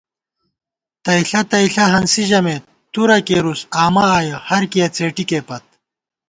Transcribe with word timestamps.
تئیݪہ 1.03 1.41
تئیݪہ 1.51 1.85
ہنسی 1.93 2.23
ژَمېت 2.29 2.63
تُورہ 2.91 3.17
کېرُوس 3.27 3.61
آمہ 3.83 4.03
آیَہ 4.17 4.37
ہرکِیَہ 4.47 4.87
څېٹِکېپت 4.95 5.63